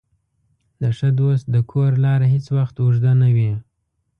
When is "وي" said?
3.35-3.51